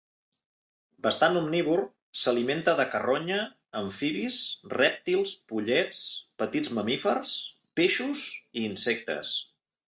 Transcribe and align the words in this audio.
Bastant 1.07 1.35
omnívor, 1.41 1.83
s'alimenta 2.21 2.73
de 2.79 2.85
carronya, 2.95 3.37
amfibis, 3.81 4.39
rèptils, 4.77 5.35
pollets, 5.53 6.01
petits 6.45 6.73
mamífers, 6.79 7.37
peixos 7.83 8.25
i 8.63 8.67
insectes. 8.73 9.37